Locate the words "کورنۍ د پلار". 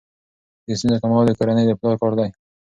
1.39-1.95